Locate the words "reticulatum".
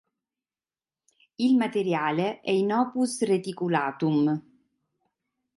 3.21-4.43